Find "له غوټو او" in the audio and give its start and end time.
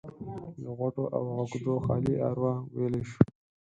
0.61-1.23